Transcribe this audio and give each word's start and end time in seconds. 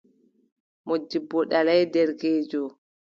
Moodibbo 0.87 1.37
ɗalaay 1.51 1.83
derkeejo. 1.93 2.61